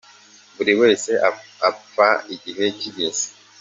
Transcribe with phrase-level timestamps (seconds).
[0.55, 1.11] buriwese
[1.69, 3.25] apha igihe cyigeze.